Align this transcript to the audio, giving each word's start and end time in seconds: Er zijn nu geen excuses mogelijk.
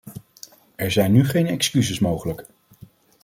Er 0.75 0.91
zijn 0.91 1.11
nu 1.11 1.25
geen 1.27 1.47
excuses 1.47 1.99
mogelijk. 1.99 2.45